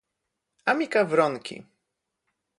Amica 0.65 1.05
Wronki 1.05 1.57